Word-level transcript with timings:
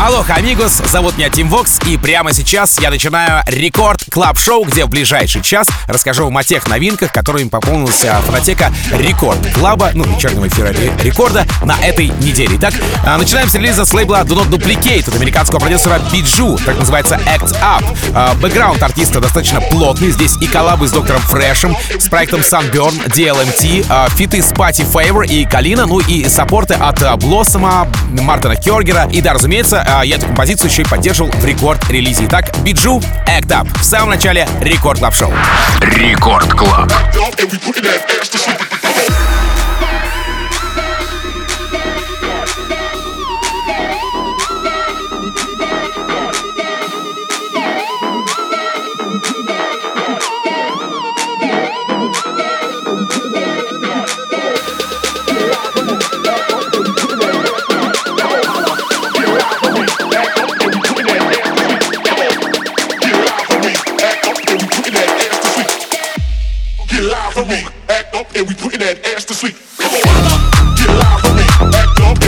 Алло, 0.00 0.24
amigos, 0.28 0.80
зовут 0.92 1.18
меня 1.18 1.28
Тим 1.28 1.48
Вокс, 1.48 1.80
и 1.84 1.96
прямо 1.96 2.32
сейчас 2.32 2.78
я 2.78 2.88
начинаю 2.88 3.42
Record 3.48 4.04
Club 4.08 4.38
шоу 4.38 4.64
где 4.64 4.84
в 4.84 4.88
ближайший 4.88 5.42
час 5.42 5.66
расскажу 5.88 6.24
вам 6.24 6.36
о 6.36 6.44
тех 6.44 6.68
новинках, 6.68 7.12
которыми 7.12 7.48
пополнился 7.48 8.14
фонотека 8.24 8.72
Record 8.92 9.40
Club 9.54 9.75
'а, 9.75 9.90
ну, 9.94 10.04
вечернего 10.04 10.46
эфира 10.46 10.72
Рекорда 11.02 11.46
на 11.64 11.76
этой 11.80 12.06
неделе. 12.20 12.56
Итак, 12.58 12.74
а, 13.04 13.18
начинаем 13.18 13.48
с 13.48 13.54
релиза 13.54 13.84
с 13.84 13.92
лейбла 13.92 14.22
Do 14.22 14.40
Not 14.40 14.50
Duplicate 14.50 15.08
от 15.08 15.16
американского 15.16 15.58
продюсера 15.58 16.00
BIJOU, 16.12 16.56
так 16.64 16.78
называется 16.78 17.20
Act 17.26 17.60
Up. 17.60 17.84
А, 18.14 18.34
бэкграунд 18.34 18.80
артиста 18.80 19.20
достаточно 19.20 19.60
плотный, 19.60 20.12
здесь 20.12 20.36
и 20.40 20.46
коллабы 20.46 20.86
с 20.86 20.92
доктором 20.92 21.22
Fresch 21.22 21.54
'ем, 21.54 21.76
с 21.98 22.08
проектом 22.08 22.42
Sunburn, 22.42 22.94
DLMT, 23.08 23.86
а, 23.88 24.08
фиты 24.10 24.42
с 24.42 24.52
Party 24.52 24.84
Favor 24.84 25.24
и 25.24 25.44
Калина, 25.44 25.86
ну 25.86 25.98
и 25.98 26.28
саппорты 26.28 26.74
от 26.74 27.18
Блоссома, 27.18 27.88
Мартина 28.12 28.54
Кергера 28.54 29.08
и, 29.10 29.20
да, 29.20 29.32
разумеется, 29.32 29.84
а, 29.88 30.04
я 30.04 30.16
эту 30.16 30.26
композицию 30.26 30.70
еще 30.70 30.82
и 30.82 30.84
поддерживал 30.84 31.30
в 31.30 31.44
Record-релизе. 31.44 32.26
Итак, 32.26 32.52
BIJOU, 32.62 33.00
Act 33.26 33.48
Up. 33.48 33.78
В 33.78 33.84
самом 33.84 34.10
начале 34.10 34.46
Record 34.60 34.98
Club 34.98 35.14
Шоу. 35.14 35.32
Record 35.80 36.52
Club. 36.52 36.92
and 68.38 68.46
we 68.46 68.54
putting 68.54 68.78
that 68.78 69.04
ass 69.14 69.24
to 69.24 69.34
sleep. 69.34 69.56
Come 69.78 69.90
on, 69.90 70.76
get 70.76 70.88
live 70.88 71.20
for 71.20 71.34
me, 71.34 71.42
act 71.76 72.00
up. 72.02 72.27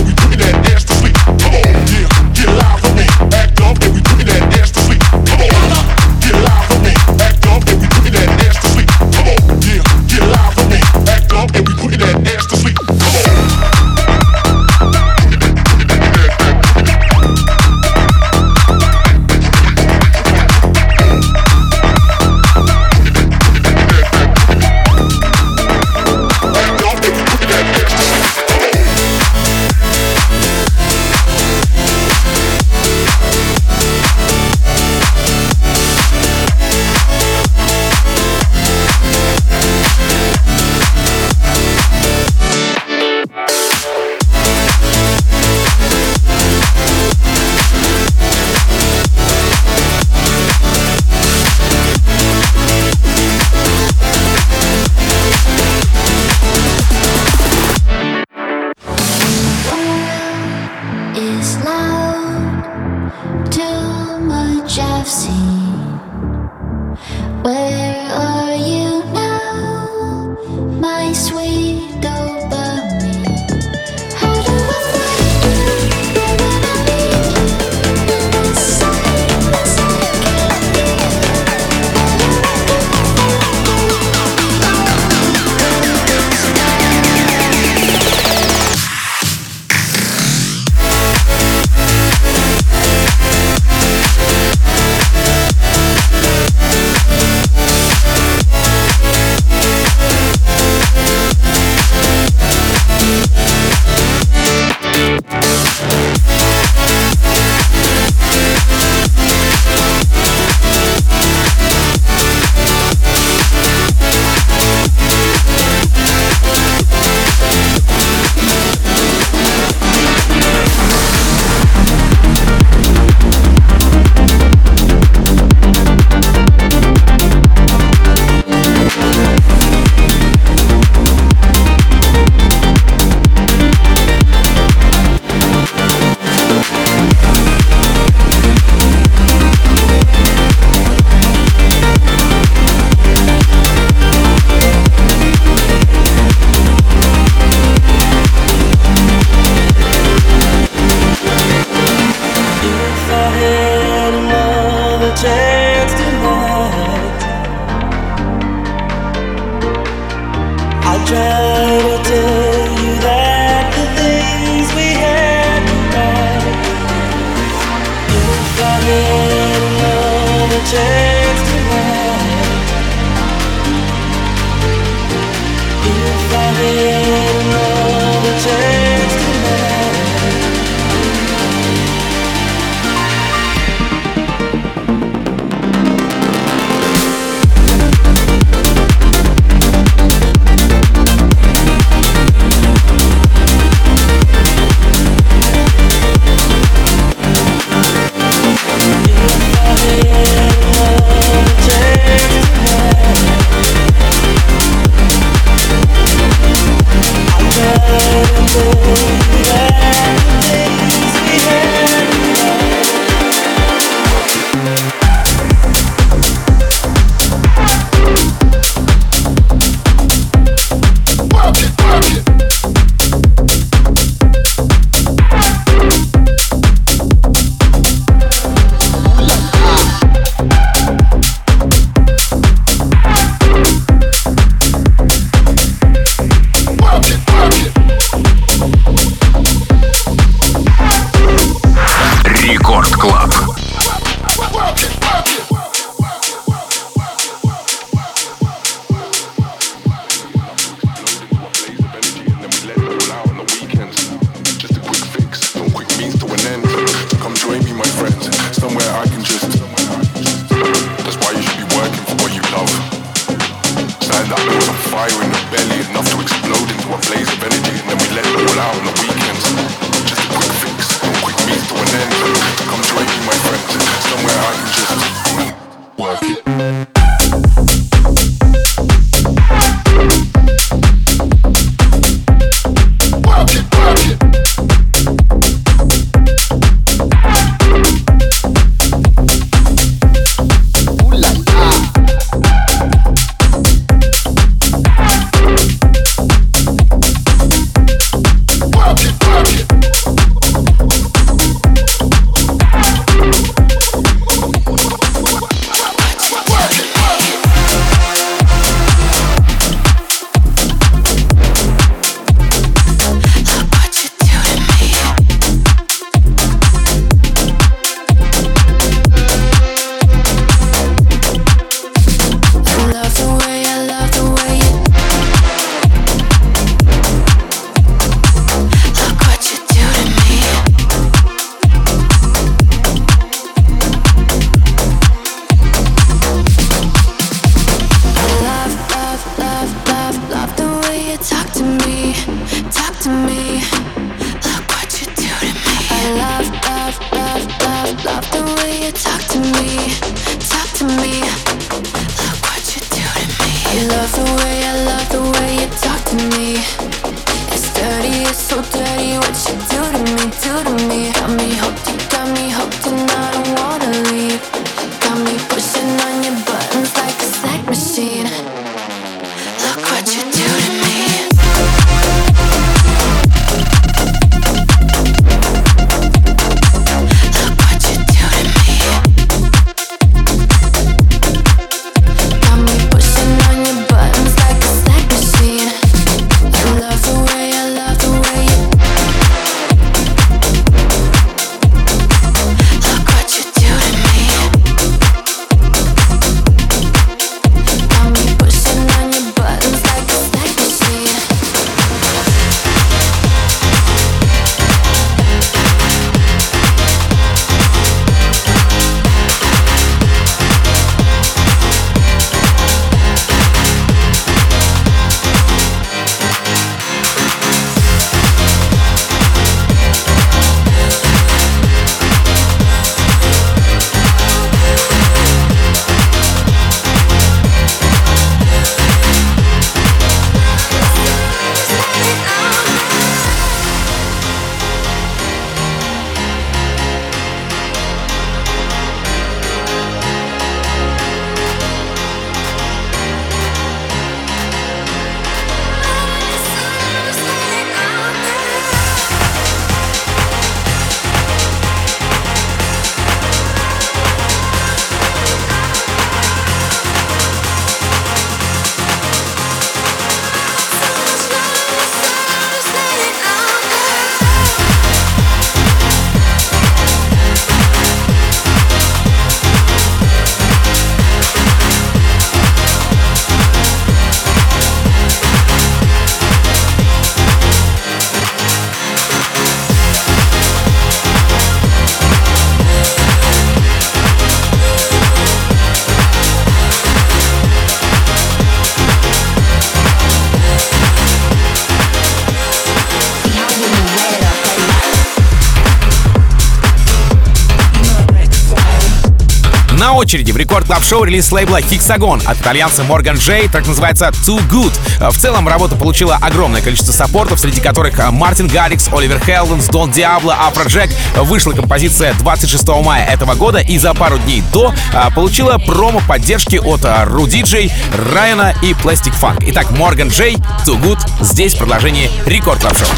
Очереди 500.00 500.32
в 500.32 500.36
Record 500.38 500.66
Club 500.66 500.82
шоу 500.82 501.04
релиз 501.04 501.30
лейбла 501.30 501.60
Hexagon 501.60 502.26
от 502.26 502.40
итальянца 502.40 502.84
Morgan 502.84 503.18
J, 503.18 503.48
так 503.48 503.66
называется 503.66 504.08
Too 504.08 504.40
Good. 504.48 505.10
В 505.10 505.18
целом 505.18 505.46
работа 505.46 505.76
получила 505.76 506.16
огромное 506.16 506.62
количество 506.62 506.92
саппортов, 506.92 507.38
среди 507.38 507.60
которых 507.60 507.98
Martin 508.10 508.48
Garrix, 508.48 508.88
Oliver 508.88 509.20
Heldens, 509.20 509.66
Don 509.66 509.90
Diablo, 509.90 510.34
Afrojack. 510.40 510.90
Вышла 511.16 511.52
композиция 511.52 512.14
26 512.14 512.66
мая 512.82 513.06
этого 513.06 513.34
года 513.34 513.58
и 513.58 513.76
за 513.76 513.92
пару 513.92 514.18
дней 514.18 514.42
до 514.52 514.72
а, 514.94 515.10
получила 515.10 515.58
промо 515.58 516.00
поддержки 516.08 516.56
от 516.56 516.80
Руди 517.04 517.42
Джей, 517.42 517.70
Райана 518.14 518.54
и 518.62 518.72
Plastic 518.72 519.12
Funk. 519.20 519.44
Итак, 519.48 519.70
Morgan 519.72 520.08
J, 520.08 520.36
Too 520.66 520.80
Good, 520.80 520.98
здесь 521.20 521.54
продолжение 521.54 522.10
Record 522.24 522.60
Club 522.60 522.78
шоу. 522.78 522.88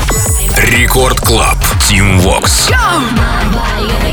Record 0.71 1.21
Club, 1.21 1.59
Tim 1.89 2.21
Vox. 2.21 2.71
I 2.71 4.12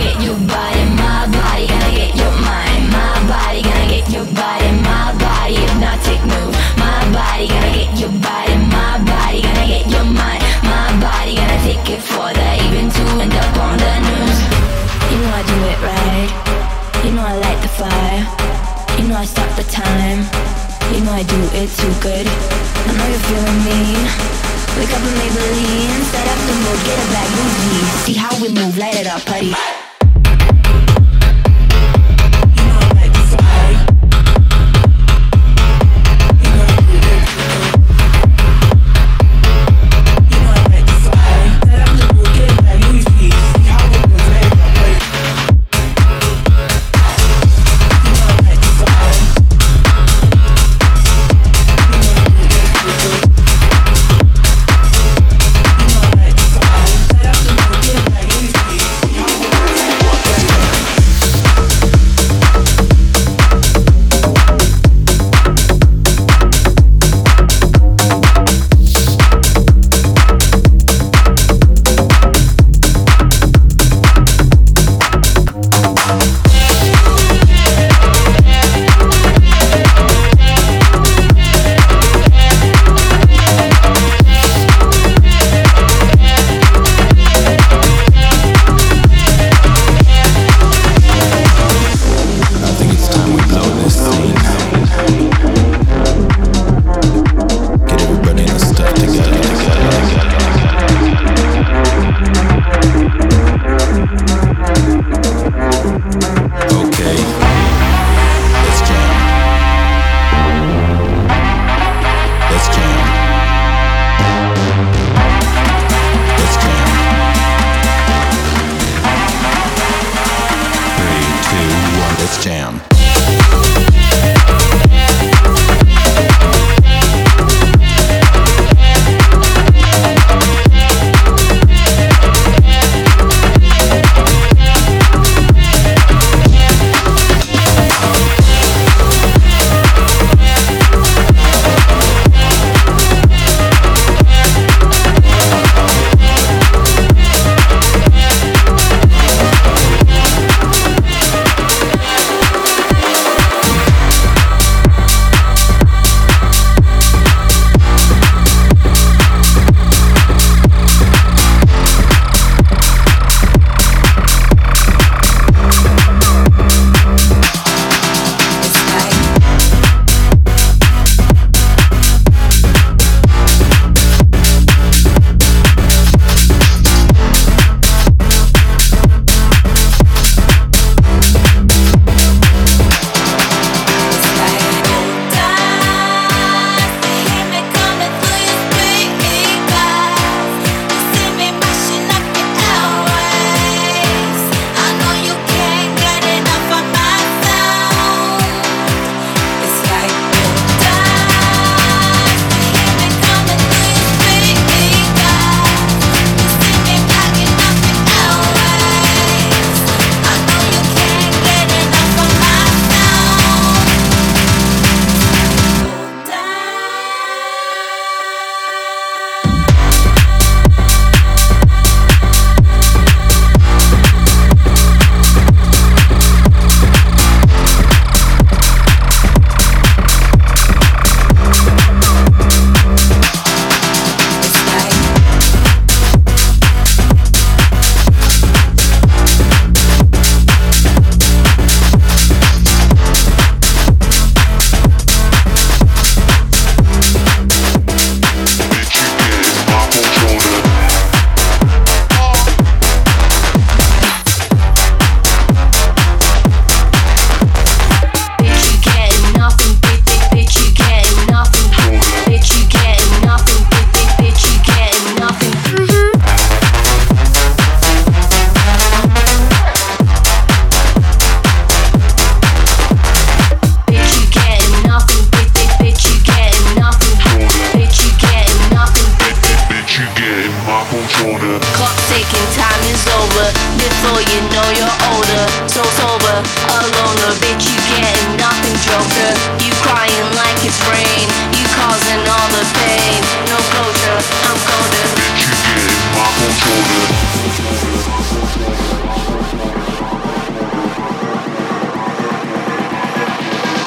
though 284.54 284.72
you're 284.74 284.98
older, 285.14 285.44
so 285.70 285.82
sober, 285.98 286.38
alone, 286.82 287.18
a 287.26 287.32
bitch, 287.42 287.66
you 287.70 287.78
getting 287.98 288.38
nothing, 288.38 288.76
joker. 288.86 289.32
You 289.62 289.72
crying 289.86 290.30
like 290.36 290.60
it's 290.66 290.80
rain, 290.90 291.26
you 291.56 291.66
causing 291.74 292.22
all 292.28 292.50
the 292.54 292.66
pain. 292.78 293.20
No 293.50 293.58
closure, 293.74 294.20
I'm 294.50 294.60
colder. 294.66 295.06
Bitch, 295.18 295.46
you 295.46 295.54
getting 295.66 296.02
my 296.16 296.28
controller. 296.38 297.06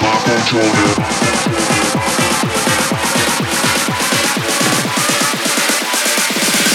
My 0.03 0.15
controller. 0.27 1.33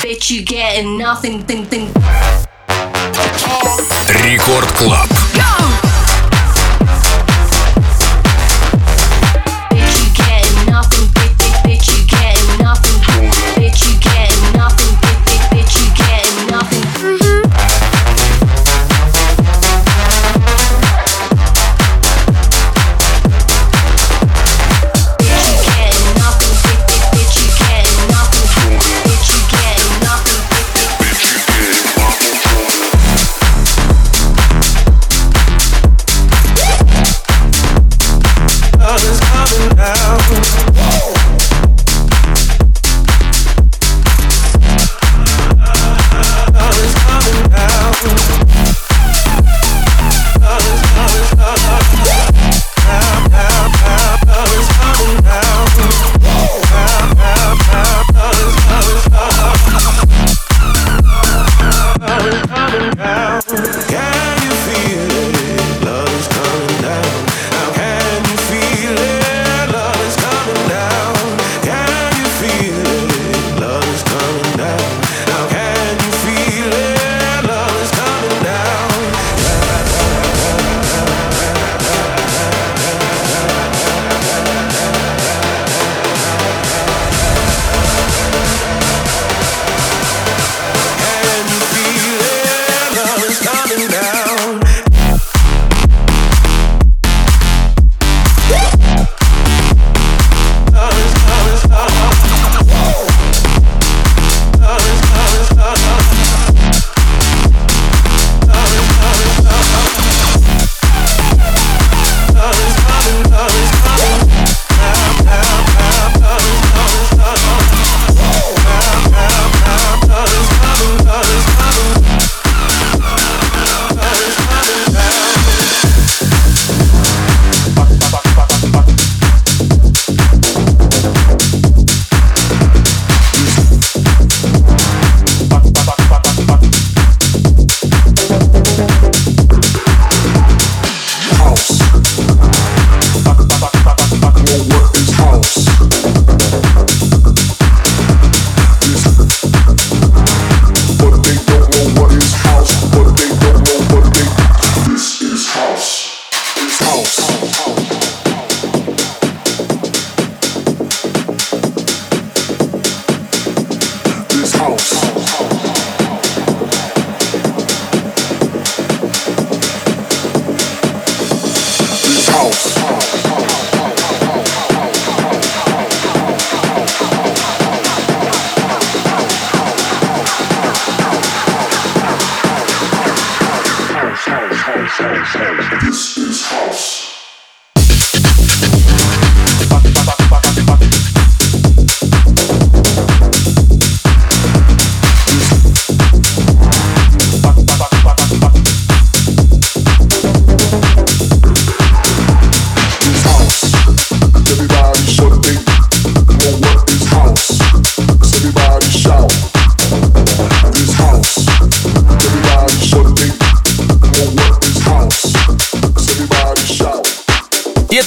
bitch, 0.08 0.32
you 0.32 0.44
getting 0.44 0.98
nothing, 0.98 1.44
thing, 1.44 1.65
thing. 1.65 2.47
Рекорд 4.10 4.72
Клаб. 4.74 5.10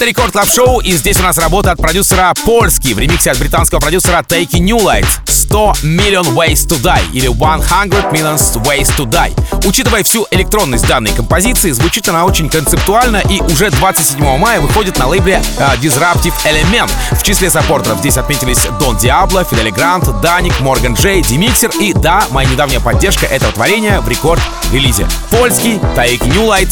Это 0.00 0.08
Рекорд 0.08 0.32
Клаб 0.32 0.48
Шоу, 0.48 0.80
и 0.80 0.92
здесь 0.92 1.20
у 1.20 1.22
нас 1.22 1.36
работа 1.36 1.72
от 1.72 1.78
продюсера 1.78 2.32
Польски 2.46 2.94
в 2.94 2.98
ремиксе 2.98 3.32
от 3.32 3.38
британского 3.38 3.80
продюсера 3.80 4.24
Take 4.26 4.52
New 4.52 4.78
Light 4.78 5.06
100 5.26 5.74
Million 5.82 6.24
Ways 6.34 6.66
to 6.66 6.80
Die 6.80 7.12
или 7.12 7.28
100 7.28 8.10
Million 8.10 8.38
Ways 8.62 8.88
to 8.96 9.04
Die. 9.04 9.66
Учитывая 9.66 10.02
всю 10.02 10.26
электронность 10.30 10.86
данной 10.86 11.12
композиции, 11.12 11.70
звучит 11.72 12.08
она 12.08 12.24
очень 12.24 12.48
концептуально 12.48 13.22
и 13.28 13.42
уже 13.42 13.70
27 13.70 14.38
мая 14.38 14.62
выходит 14.62 14.96
на 14.96 15.06
лейбле 15.06 15.42
uh, 15.58 15.78
Disruptive 15.78 16.32
Element. 16.46 16.90
В 17.10 17.22
числе 17.22 17.50
саппортеров 17.50 17.98
здесь 17.98 18.16
отметились 18.16 18.66
Дон 18.80 18.96
Диабло, 18.96 19.44
Фидели 19.44 19.68
Грант, 19.68 20.18
Даник, 20.22 20.60
Морган 20.60 20.94
Джей, 20.94 21.20
Димиксер 21.20 21.72
и, 21.78 21.92
да, 21.92 22.24
моя 22.30 22.48
недавняя 22.48 22.80
поддержка 22.80 23.26
этого 23.26 23.52
творения 23.52 24.00
в 24.00 24.08
рекорд-релизе. 24.08 25.06
Польский 25.30 25.74
Take 25.94 26.26
New 26.28 26.46
Light 26.48 26.70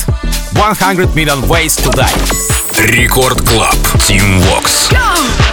100 0.52 1.12
Million 1.14 1.46
Ways 1.46 1.78
to 1.84 1.92
Die. 1.92 2.57
Рекорд 2.80 3.40
Клаб. 3.40 3.76
Тим 4.06 4.40
Вокс. 4.40 4.88
Go! 4.90 5.47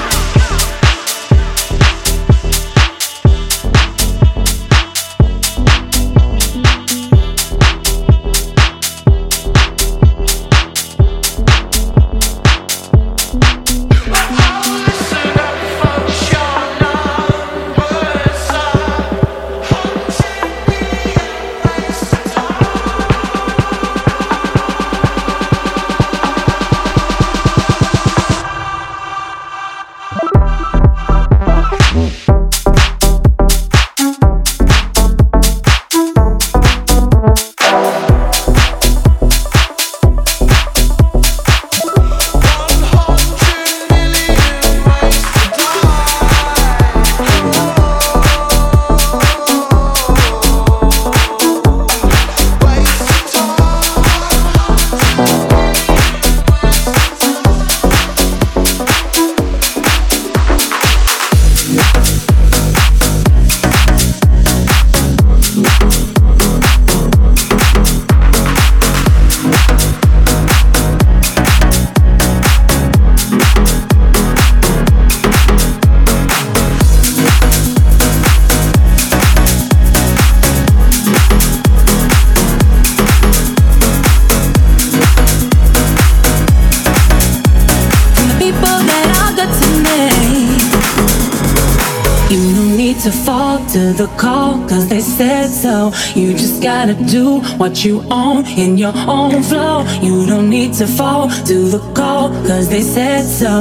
So. 95.65 95.91
You 96.19 96.33
just 96.33 96.61
gotta 96.61 96.93
do 96.93 97.39
what 97.61 97.83
you 97.83 98.03
own 98.11 98.45
in 98.63 98.77
your 98.77 98.95
own 99.19 99.41
flow. 99.49 99.77
You 100.07 100.15
don't 100.31 100.49
need 100.57 100.71
to 100.81 100.85
fall 100.85 101.23
to 101.49 101.57
the 101.75 101.81
call, 101.97 102.29
cause 102.49 102.67
they 102.69 102.83
said 102.95 103.23
so. 103.41 103.55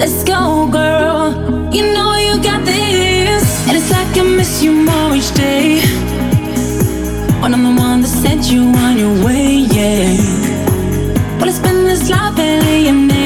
Let's 0.00 0.24
go, 0.24 0.68
girl. 0.80 1.22
You 1.76 1.82
know 1.94 2.10
you 2.26 2.34
got 2.50 2.60
this. 2.64 3.44
And 3.68 3.74
it's 3.78 3.90
like 3.96 4.12
I 4.22 4.24
miss 4.38 4.62
you 4.64 4.72
more 4.88 5.14
each 5.18 5.32
day. 5.46 5.66
When 7.40 7.50
I'm 7.54 7.64
the 7.68 7.74
one 7.88 7.98
that 8.02 8.12
sent 8.24 8.42
you 8.52 8.62
on 8.86 8.98
your 9.02 9.14
way, 9.24 9.46
yeah. 9.76 10.16
Well, 11.38 11.48
it's 11.48 11.62
been 11.66 11.84
this 11.90 12.10
life 12.10 12.38
alienating 12.38 13.06
myself 13.06 13.19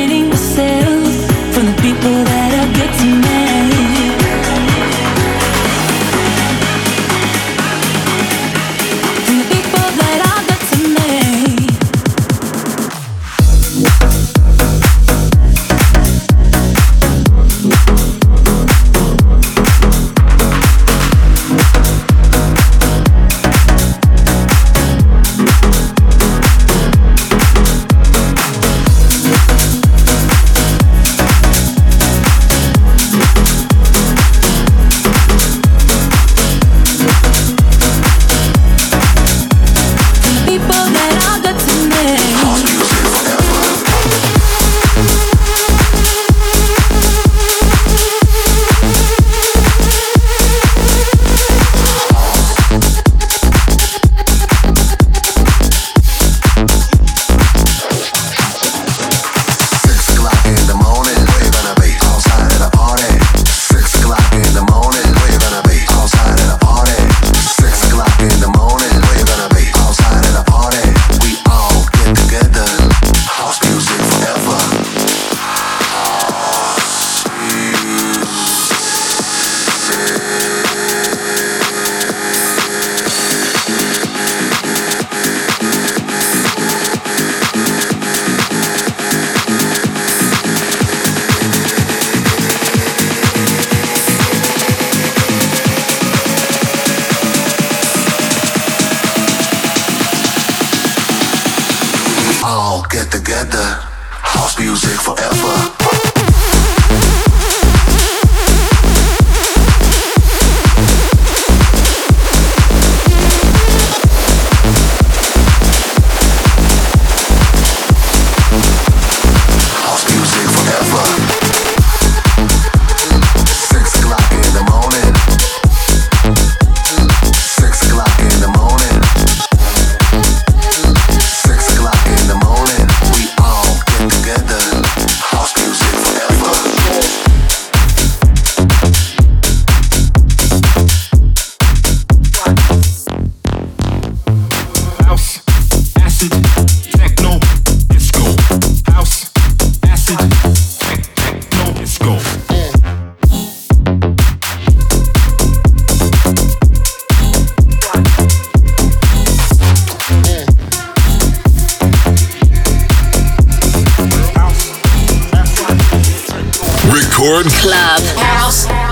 Record 167.25 167.51
Club 167.55 168.03
House. 168.19 168.84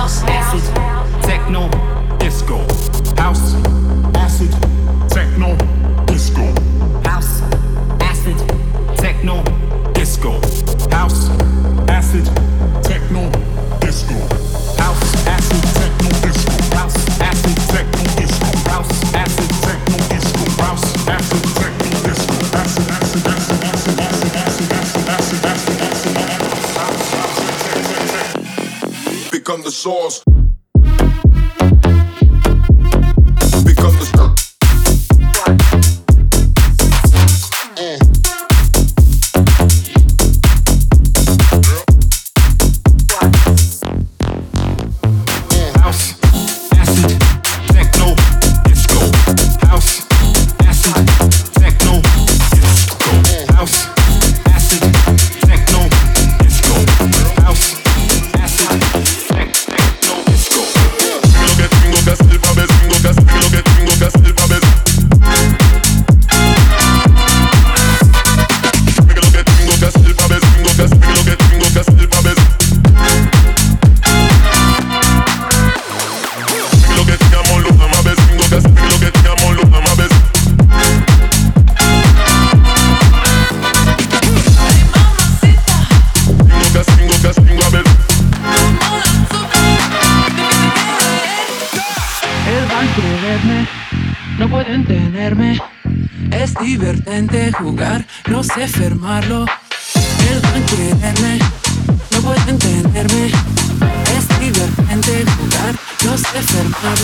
become 29.53 29.65
the 29.65 29.71
source. 29.71 30.32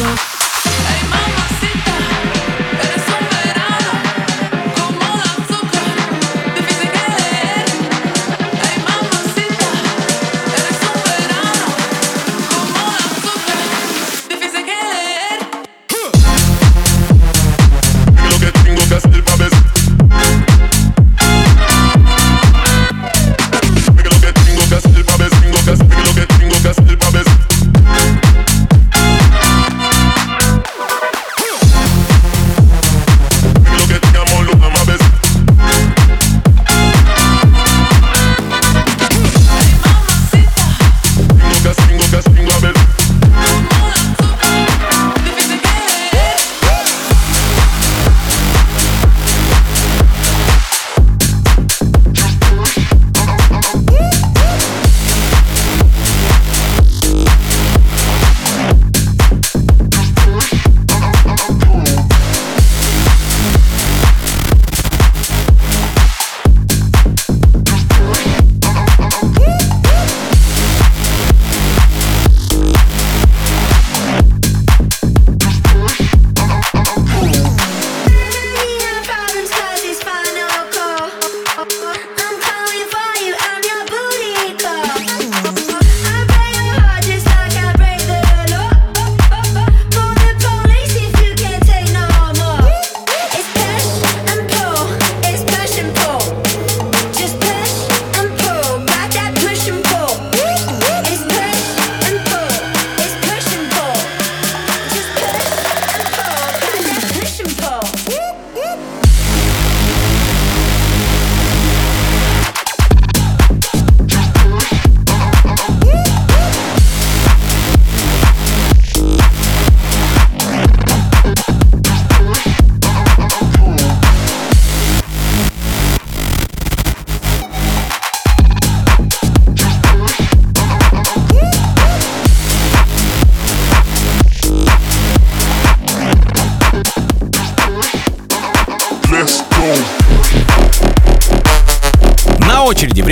you. 0.08 0.57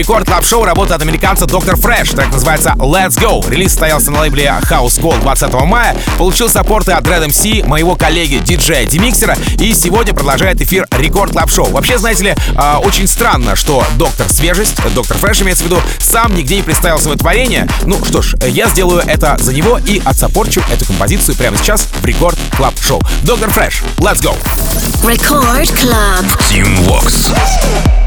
Record 0.06 0.24
Club 0.24 0.44
шоу 0.44 0.64
работает 0.64 1.02
американца 1.02 1.46
Доктор 1.46 1.74
Fresch. 1.74 2.10
Трек 2.10 2.30
называется 2.30 2.76
Let's 2.78 3.18
Go. 3.20 3.44
Релиз 3.50 3.72
состоялся 3.72 4.12
на 4.12 4.20
лейбле 4.20 4.44
House 4.70 5.00
Gold 5.00 5.20
20 5.20 5.52
мая. 5.64 5.96
Получил 6.16 6.48
саппорты 6.48 6.92
от 6.92 7.04
Red 7.08 7.26
MC, 7.26 7.66
моего 7.66 7.96
коллеги 7.96 8.36
диджея 8.36 8.86
Демиксера. 8.86 9.36
И 9.58 9.74
сегодня 9.74 10.14
продолжает 10.14 10.60
эфир 10.60 10.86
Record 10.92 11.32
Club 11.32 11.50
шоу. 11.50 11.72
Вообще, 11.72 11.98
знаете 11.98 12.22
ли, 12.22 12.36
э, 12.54 12.76
очень 12.84 13.08
странно, 13.08 13.56
что 13.56 13.84
Доктор 13.98 14.28
Свежесть, 14.28 14.76
Доктор 14.94 15.16
Fresch 15.16 15.42
имеется 15.42 15.64
в 15.64 15.66
виду, 15.66 15.80
сам 15.98 16.36
нигде 16.36 16.54
не 16.54 16.62
представил 16.62 17.00
свое 17.00 17.18
творение. 17.18 17.66
Ну 17.82 17.98
что 18.04 18.22
ж, 18.22 18.36
я 18.46 18.68
сделаю 18.68 19.02
это 19.04 19.36
за 19.40 19.52
него 19.52 19.80
и 19.84 20.00
отсаппорчу 20.04 20.62
эту 20.72 20.84
композицию 20.84 21.34
прямо 21.34 21.56
сейчас 21.56 21.88
в 22.00 22.04
Record 22.04 22.38
Club 22.56 22.74
шоу. 22.80 23.02
Доктор 23.24 23.50
Fresch, 23.50 23.82
let's 23.98 24.22
go! 24.22 24.36
Record 25.02 25.66
Club. 25.74 26.24
Tim 26.48 26.86
Vox. 26.86 28.05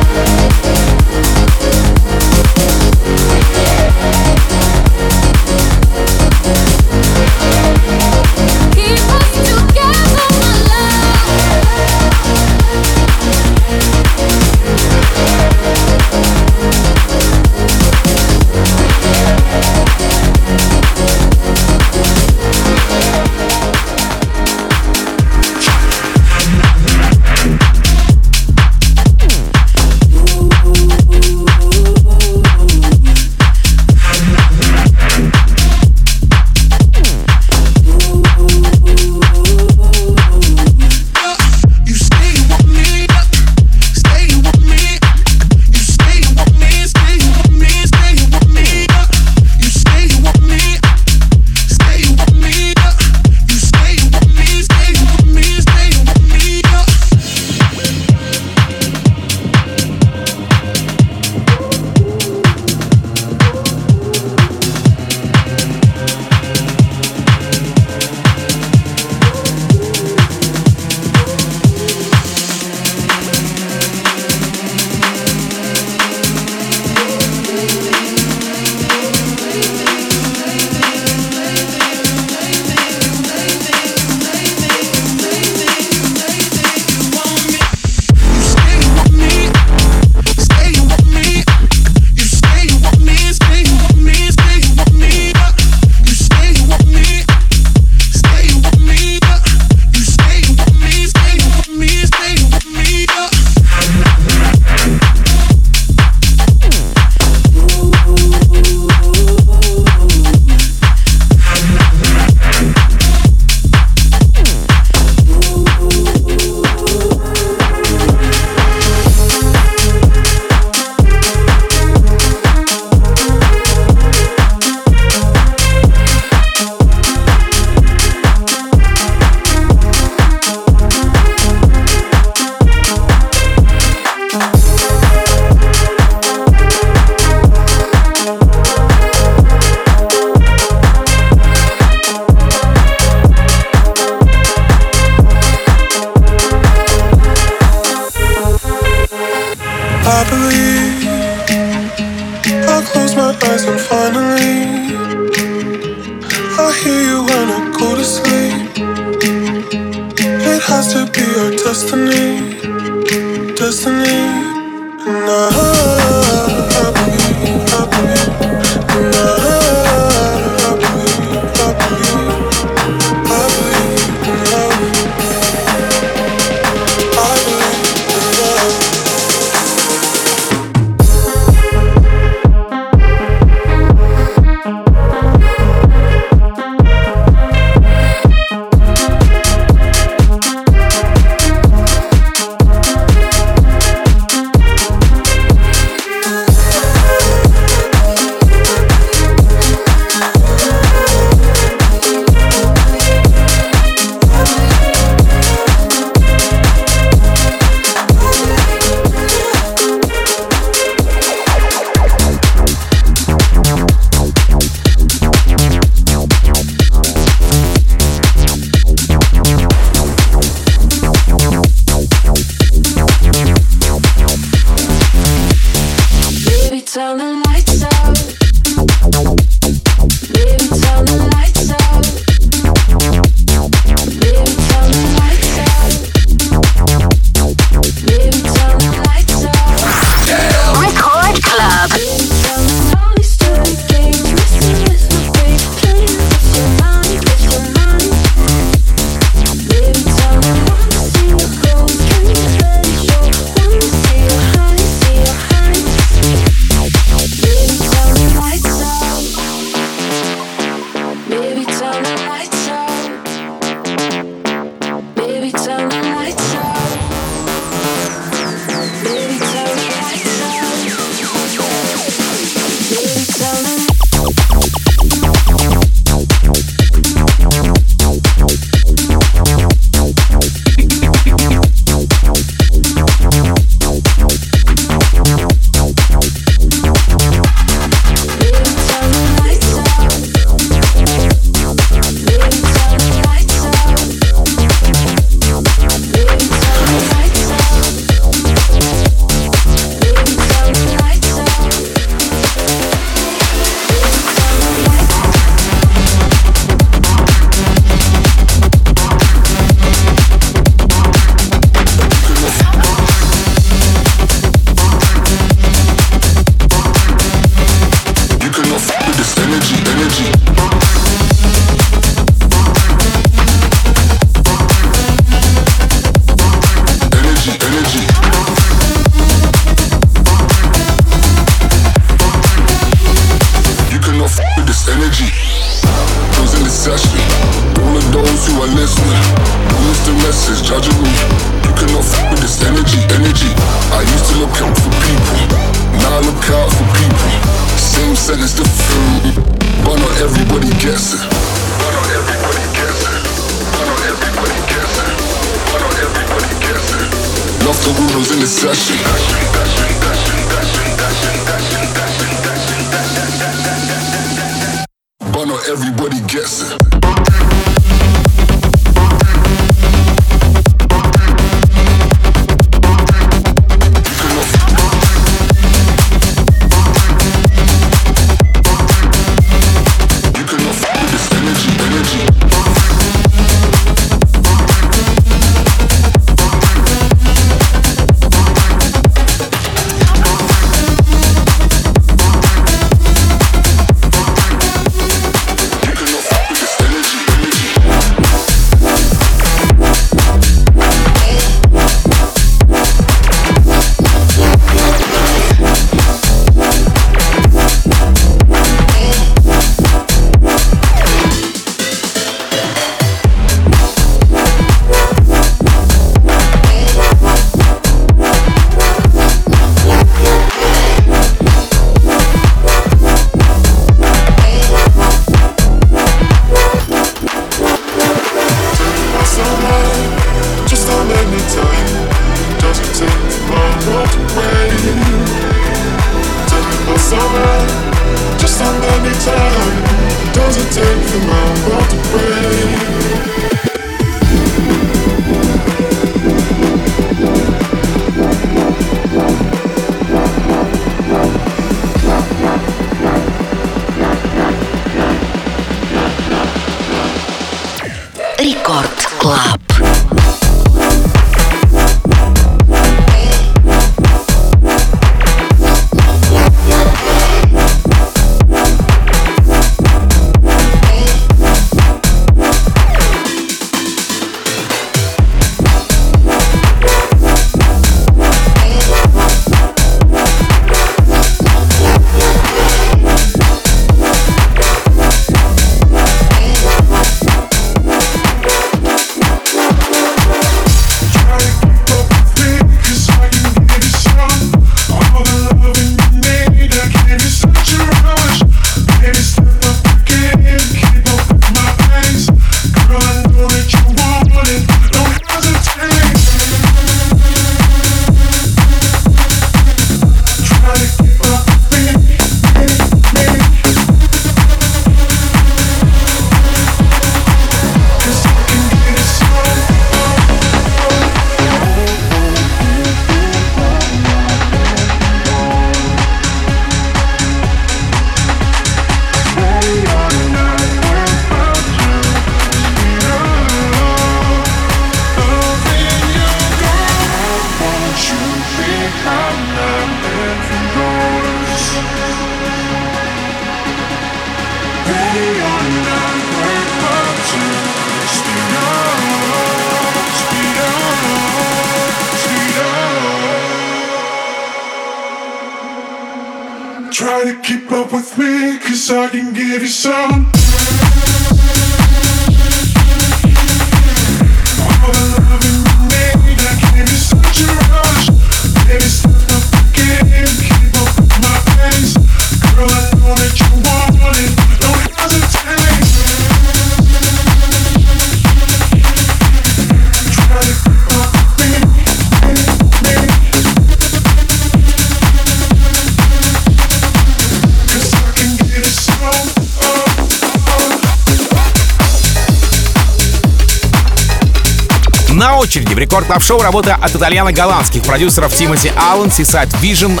Очереди 595.52 595.74
в 595.74 595.78
рекорд 595.78 596.06
клаб 596.06 596.22
шоу 596.22 596.40
работа 596.40 596.76
от 596.80 596.94
итальяно-голландских 596.94 597.82
продюсеров 597.82 598.34
Тимоти 598.34 598.72
Аллен, 598.74 599.08
Seaside 599.08 599.54
Vision, 599.60 600.00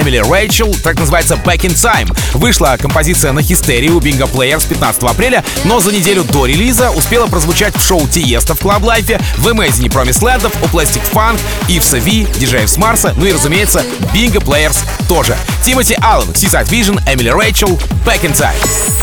Эмили 0.00 0.18
Рэйчел, 0.18 0.72
так 0.84 0.96
называется 0.96 1.34
Back 1.34 1.62
in 1.62 1.74
Time. 1.74 2.16
Вышла 2.34 2.76
композиция 2.80 3.32
на 3.32 3.42
хистерии 3.42 3.88
у 3.88 3.98
Bingo 3.98 4.30
Players 4.30 4.68
15 4.68 5.02
апреля, 5.02 5.42
но 5.64 5.80
за 5.80 5.90
неделю 5.90 6.22
до 6.22 6.46
релиза 6.46 6.92
успела 6.92 7.26
прозвучать 7.26 7.74
в 7.74 7.84
шоу 7.84 8.06
Тиеста 8.06 8.54
в 8.54 8.60
Club 8.60 8.82
Life, 8.82 9.20
в 9.38 9.48
Amazing 9.48 9.88
Promise 9.88 10.20
Land, 10.20 10.54
у 10.62 10.66
Plastic 10.66 11.02
Funk, 11.12 11.40
Ивса 11.66 11.98
Ви, 11.98 12.28
диджеев 12.38 12.70
с 12.70 12.76
Марса, 12.76 13.12
ну 13.16 13.26
и, 13.26 13.32
разумеется, 13.32 13.84
Bingo 14.14 14.38
Players 14.38 14.76
тоже. 15.08 15.36
Тимоти 15.64 15.96
Аллен, 16.00 16.30
Seaside 16.30 16.68
Vision, 16.68 17.12
Эмили 17.12 17.30
Рэйчел, 17.30 17.76
Back 18.06 18.22
in 18.22 18.32
Time. 18.32 18.54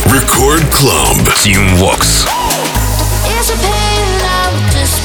Record 0.05 0.63
Club. 0.71 1.17
Team 1.43 1.77
Vox. 1.77 2.25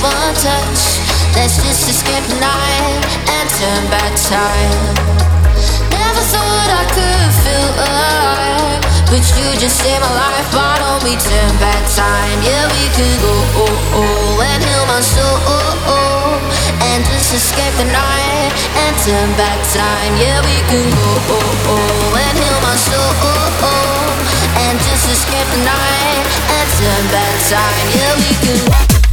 One 0.05 0.35
touch. 0.37 1.01
Let's 1.33 1.57
just 1.65 1.89
escape 1.89 2.25
the 2.29 2.39
night 2.39 3.03
and 3.25 3.47
turn 3.49 3.83
back 3.89 4.13
time. 4.29 4.95
Never 5.91 6.23
thought 6.29 6.71
I 6.71 6.85
could 6.93 7.31
feel 7.43 7.71
alive, 7.89 8.81
but 9.09 9.25
you 9.35 9.49
just 9.57 9.81
saved 9.81 10.05
my 10.05 10.13
life. 10.13 10.49
Why 10.53 10.77
don't 10.79 11.03
we 11.03 11.17
turn 11.17 11.53
back 11.59 11.83
time? 11.97 12.39
Yeah, 12.45 12.69
we 12.69 12.85
could 12.97 13.19
go 13.25 13.35
oh, 13.65 13.99
oh, 13.99 14.47
and 14.47 14.61
heal 14.63 14.85
my 14.87 15.01
soul 15.01 15.37
oh, 15.49 15.89
oh, 15.97 16.37
and 16.93 17.01
just 17.09 17.33
escape 17.35 17.75
the 17.81 17.89
night 17.89 18.53
and 18.85 18.93
turn 19.03 19.31
back 19.41 19.59
time. 19.73 20.13
Yeah, 20.21 20.39
we 20.45 20.57
could 20.69 20.93
go 20.93 21.09
oh, 21.33 21.73
oh, 21.73 22.23
and 22.25 22.37
heal 22.39 22.61
my 22.61 22.77
soul 22.77 23.13
oh, 23.25 23.67
oh, 23.73 24.69
and 24.69 24.77
just 24.85 25.09
escape 25.09 25.49
the 25.57 25.63
night 25.65 26.25
and 26.61 26.67
turn 26.79 27.05
back 27.11 27.35
time. 27.49 27.87
Yeah, 27.97 28.13
we 28.21 28.31
could. 28.45 29.04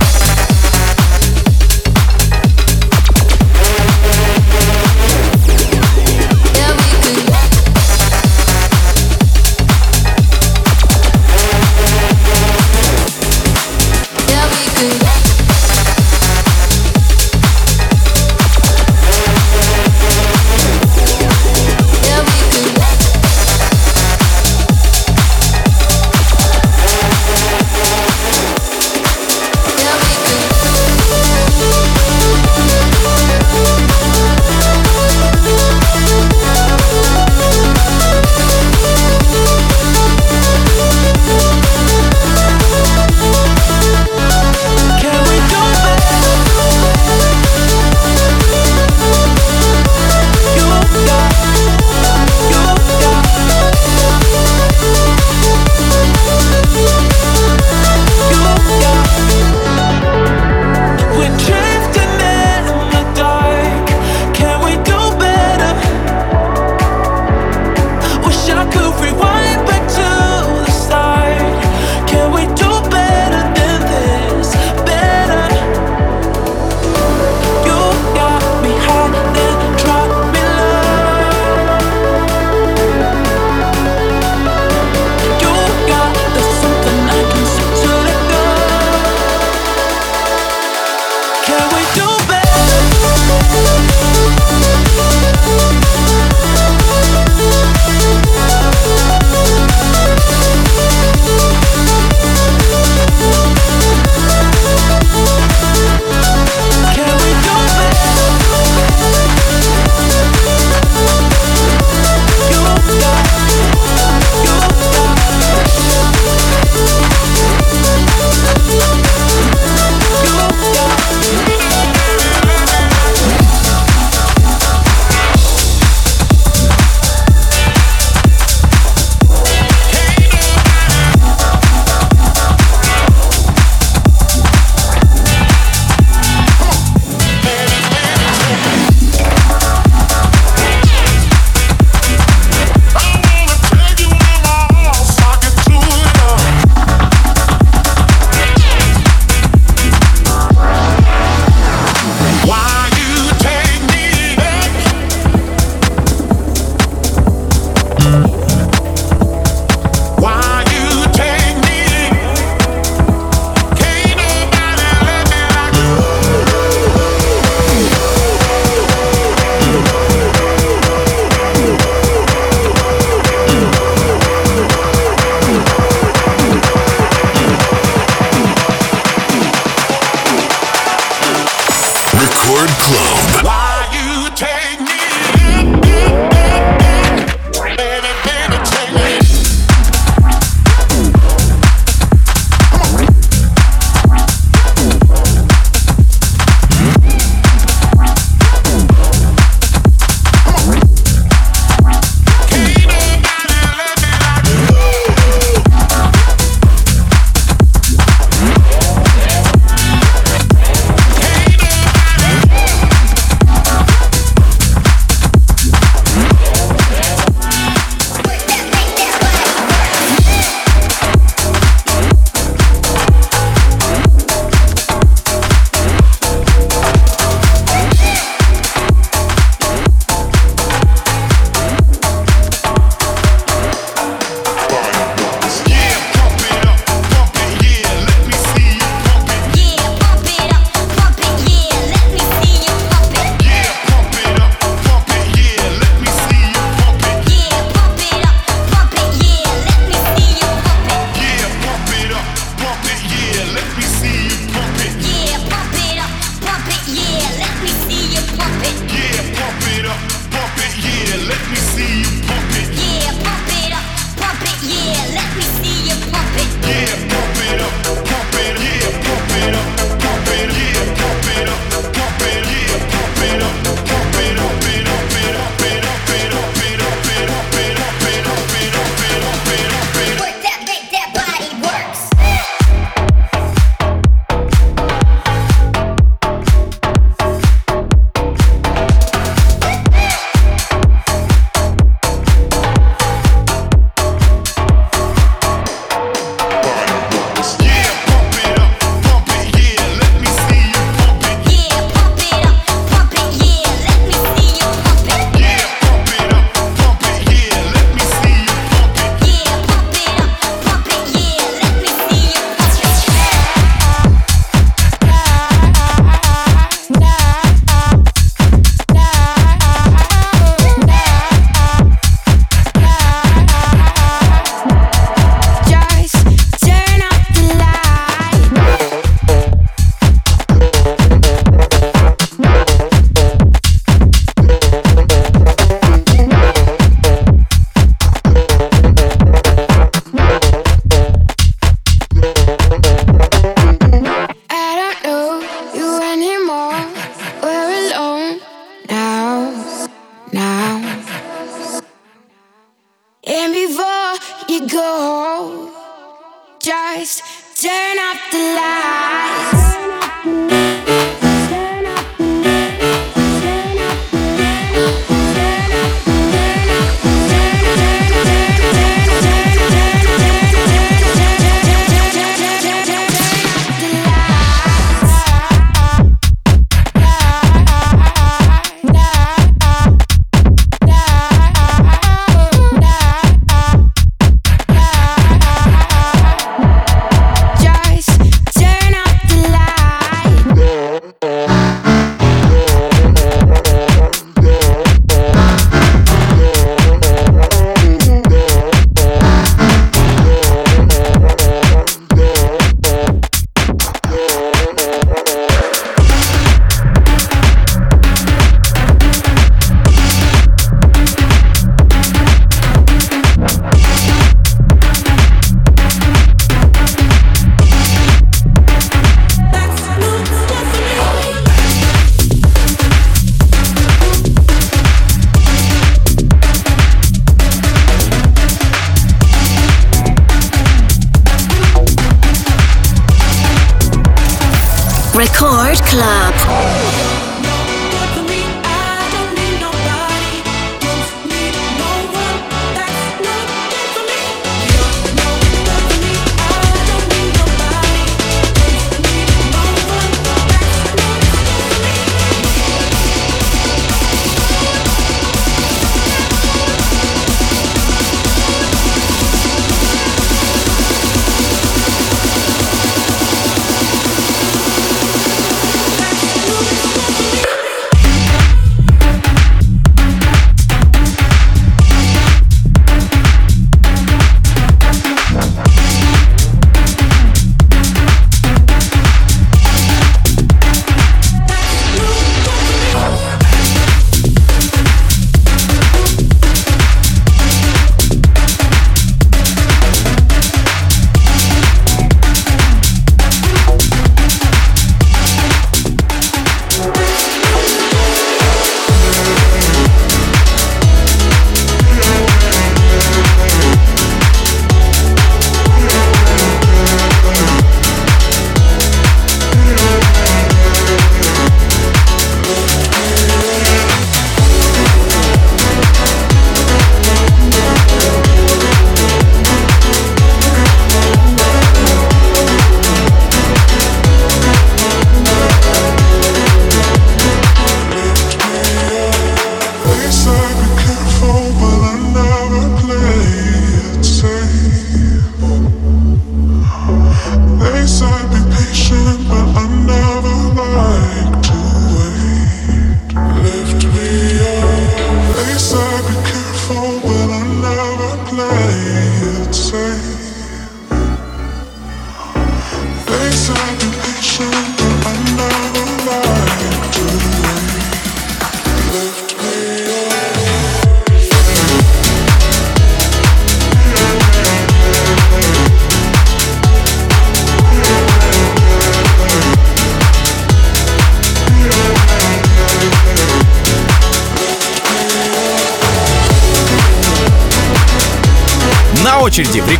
Record 182.51 182.69
Club. 182.79 183.11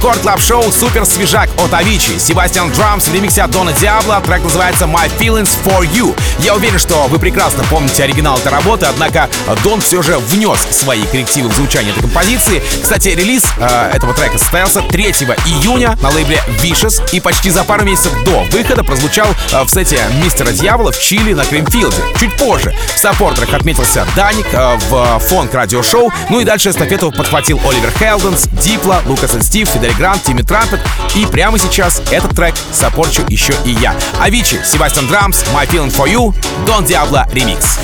Record 0.02 0.22
Club 0.22 0.42
Шоу 0.42 0.72
супер 0.72 1.06
свежак 1.06 1.48
от 1.60 1.76
Avicii. 1.76 2.18
Sebastien 2.18 2.72
Drums 2.72 3.08
в 3.08 3.14
ремиксе 3.14 3.44
от 3.44 3.52
Дона 3.52 3.72
Diablo. 3.72 4.20
Трек 4.26 4.44
называется 4.44 4.86
My 4.86 5.12
Feelings 5.20 5.52
For 5.64 5.82
You. 5.82 6.20
Я 6.40 6.56
уверен, 6.56 6.80
что 6.80 7.06
вы 7.06 7.20
прекрасно 7.20 7.64
помните 7.70 8.04
оригинал 8.04 8.40
этой 8.40 8.52
работы, 8.52 8.88
однако 8.88 9.30
Дон 9.64 9.80
все 9.80 10.02
же 10.02 10.18
внес 10.18 10.58
свои 10.72 11.04
коррективы 11.04 11.50
в 11.50 11.54
звучание 11.54 11.92
этой 11.92 12.02
композиции. 12.02 12.64
Кстати, 12.82 13.10
релиз 13.10 13.44
э, 13.60 13.92
этого 13.94 14.16
трека 14.16 14.40
состоялся 14.40 14.82
3 14.82 15.04
июня 15.46 15.96
на 16.02 16.10
лейбле 16.10 16.42
Vicious 16.64 17.08
и 17.12 17.20
почти 17.20 17.52
за 17.52 17.64
пару 17.64 17.86
месяцев 17.86 18.12
до 18.24 18.42
выхода 18.52 18.84
прозвучал 18.84 19.28
э, 19.52 19.64
в 19.64 19.70
сете 19.70 20.00
Мистера 20.24 20.52
Дьявола 20.52 20.92
в 20.92 21.00
Чили 21.00 21.34
на 21.34 21.46
Creamfield 21.46 21.86
'е. 21.86 21.98
Чуть 22.20 22.36
позже 22.38 22.74
в 22.96 22.98
саппортерах 22.98 23.54
отметился 23.54 24.08
Dannic 24.16 24.48
э, 24.52 24.80
в 24.90 25.20
Fonk 25.20 25.54
радиошоу, 25.54 26.12
ну 26.32 26.40
и 26.40 26.44
дальше 26.44 26.72
эстафету 26.72 27.12
подхватил 27.12 27.62
Oliver 27.70 27.92
Heldens, 28.00 28.48
Diplo, 28.64 29.04
Lucas 29.06 29.38
Steve, 29.46 29.70
Fedde 29.92 29.96
Le 29.96 29.98
Grand, 29.98 30.24
Timmy 30.24 30.42
Trumpet. 30.42 30.80
И 31.16 31.26
прямо 31.26 31.58
сейчас 31.58 32.02
этот 32.12 32.36
трек 32.36 32.56
сопорчу 32.72 33.24
еще 33.28 33.54
и 33.66 33.72
я. 33.72 33.96
Авичи, 34.20 34.62
Себастьян 34.64 35.08
Драмс, 35.08 35.44
My 35.54 35.68
Feeling 35.68 35.94
For 35.94 36.08
You, 36.08 36.34
Дон 36.66 36.86
Диабло 36.86 37.28
ремикс. 37.32 37.80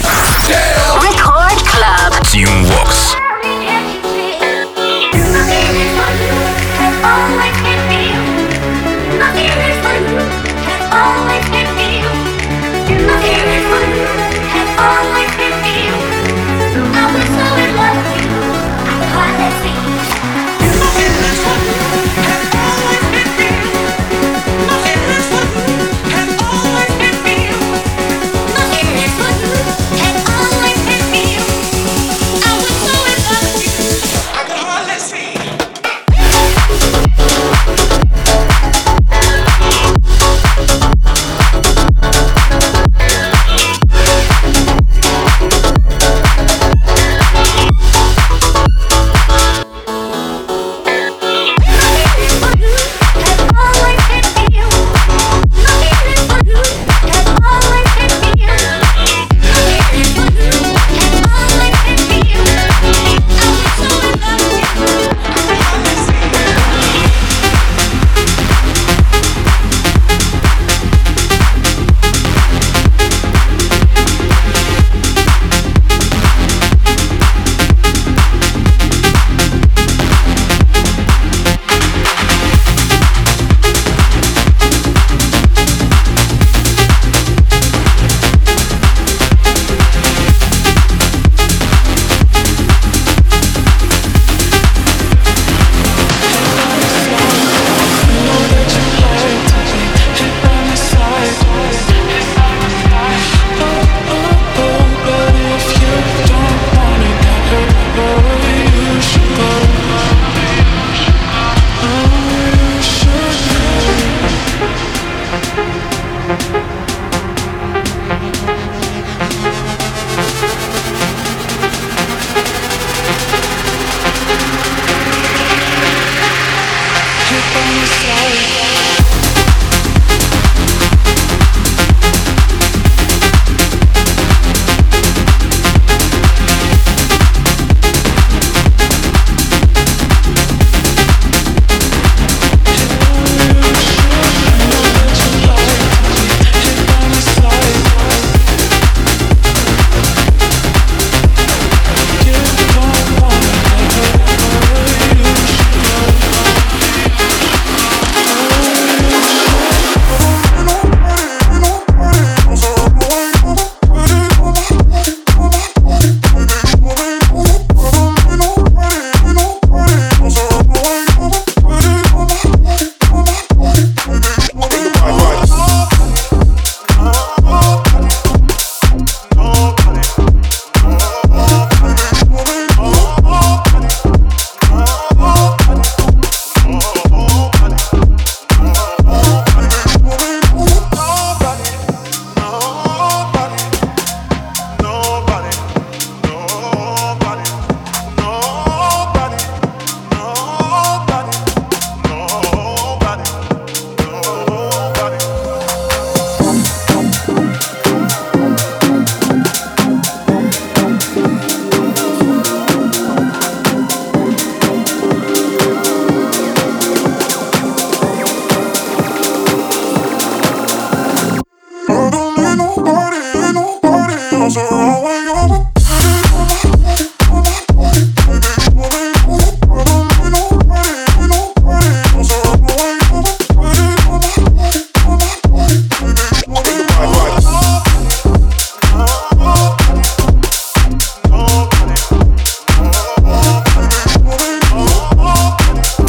Club. 1.66 2.22
Team 2.24 2.66
Vox. 2.66 3.27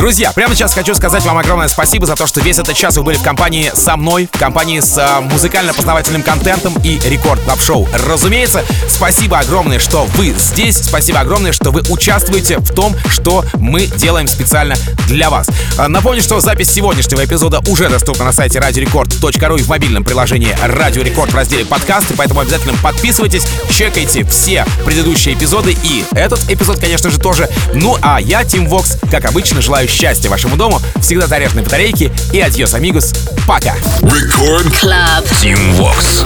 Друзья, 0.09 0.32
прямо 0.32 0.54
сейчас 0.54 0.72
хочу 0.72 0.94
сказать 0.94 1.22
вам 1.26 1.36
огромное 1.36 1.68
спасибо 1.68 2.06
за 2.06 2.16
то, 2.16 2.26
что 2.26 2.40
весь 2.40 2.59
этот 2.59 2.74
час 2.74 2.96
вы 2.96 3.02
были 3.02 3.18
в 3.18 3.22
компании 3.22 3.70
со 3.74 3.94
мной, 3.98 4.26
в 4.32 4.38
компании 4.38 4.80
с 4.80 4.96
а, 4.96 5.20
музыкально-познавательным 5.20 6.22
контентом 6.22 6.74
и 6.82 6.98
Record 7.11 7.42
Club 7.42 7.61
шоу 7.61 7.86
Разумеется, 8.06 8.64
спасибо 8.88 9.38
огромное, 9.38 9.78
что 9.78 10.06
вы 10.14 10.34
здесь, 10.38 10.78
спасибо 10.78 11.20
огромное, 11.20 11.52
что 11.52 11.70
вы 11.70 11.82
участвуете 11.90 12.56
в 12.56 12.72
том, 12.74 12.96
что 13.11 13.44
мы 13.56 13.84
делаем 13.84 14.28
специально 14.28 14.76
для 15.09 15.28
вас. 15.28 15.46
А, 15.76 15.88
напомню, 15.88 16.22
что 16.22 16.40
запись 16.40 16.70
сегодняшнего 16.70 17.22
эпизода 17.22 17.61
уже 17.68 17.90
доступна 17.90 18.24
на 18.24 18.32
сайте 18.32 18.61
радиорекорд.ру 18.61 19.56
и 19.56 19.62
в 19.62 19.68
мобильном 19.68 20.04
приложении 20.04 20.56
Радио 20.62 21.02
Рекорд 21.02 21.32
в 21.32 21.36
разделе 21.36 21.66
подкасты, 21.66 22.14
поэтому 22.16 22.40
обязательно 22.40 22.72
подписывайтесь, 22.82 23.46
чекайте 23.70 24.24
все 24.24 24.64
предыдущие 24.86 25.34
эпизоды 25.34 25.76
и 25.84 26.06
этот 26.12 26.40
эпизод, 26.50 26.80
конечно 26.80 27.11
же, 27.11 27.20
тоже. 27.20 27.50
Ну 27.74 27.98
а 28.00 28.18
я, 28.22 28.42
Tim 28.44 28.68
Vox, 28.68 28.96
как 29.11 29.26
обычно, 29.26 29.61
желаю 29.61 29.86
счастья 29.99 30.30
вашему 30.30 30.57
дому, 30.57 30.80
всегда 31.03 31.26
заряженной 31.26 31.64
батарейки 31.64 32.12
и 32.32 32.38
adiós, 32.38 32.72
amigos. 32.74 33.12
Пока! 33.49 33.74
Record 34.03 34.70
Club 34.78 35.26
Team 35.42 35.59
Vox. 35.74 36.22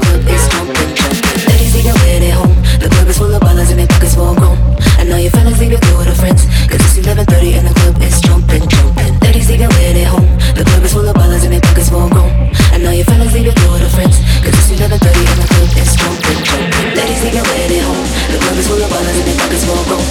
The 2.83 2.89
club 2.91 3.09
is 3.09 3.17
full 3.17 3.33
of 3.33 3.41
ballers 3.41 3.71
and 3.71 3.79
their 3.79 3.87
pockets 3.87 4.15
full 4.15 4.35
grown. 4.35 4.59
And 4.99 5.09
now 5.09 5.17
your 5.17 5.31
fellas 5.31 5.59
leave 5.59 5.71
your 5.71 5.81
girl 5.81 5.99
with 5.99 6.09
her 6.09 6.19
friends. 6.19 6.45
Cause 6.69 6.83
it's 6.83 6.99
11.30 7.07 7.63
and 7.63 7.67
the 7.69 7.75
club 7.79 7.97
is 8.03 8.21
jumping, 8.21 8.67
jumping. 8.69 9.15
Leave 9.23 9.61
your 9.61 9.71
weird 9.79 9.97
at 9.97 10.09
home. 10.11 10.29
The 10.53 10.65
club 10.67 10.83
is 10.83 10.93
full 10.93 11.09
of 11.09 11.15
ballers 11.15 11.45
and 11.47 11.53
their 11.55 11.63
pockets 11.63 11.89
full 11.89 12.11
grown. 12.11 12.29
And 12.75 12.83
now 12.83 12.91
your 12.91 13.07
fellas 13.07 13.33
leave 13.33 13.47
your 13.47 13.55
girl 13.55 13.73
with 13.73 13.87
her 13.87 13.93
friends. 13.95 14.19
Cause 14.43 14.53
it's 14.53 14.83
11.30 14.83 15.01
and 15.01 15.39
the 15.41 15.49
club 15.49 15.73
is 15.79 15.95
jumping, 15.97 16.41
jumping. 16.45 16.89
Leave 16.93 17.35
your 17.39 17.47
weird 17.49 17.73
at 17.73 17.85
home. 17.87 18.05
The 18.35 18.39
club 18.43 18.57
is 18.59 18.67
full 18.69 18.83
of 18.83 18.91
ballers 18.93 19.17
and 19.17 19.27
their 19.31 19.39
pockets 19.41 19.65
full 19.65 19.85
grown. 19.89 20.05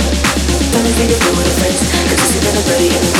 Fellas, 0.71 0.95
leave 0.97 1.11
your 1.11 1.21
girl 1.21 1.35
with 1.35 1.45
her 1.51 1.57
friends. 1.59 1.79
Cause 2.09 2.21
it's 2.25 2.41
11.30 2.41 2.97
and 2.97 3.03
the 3.05 3.10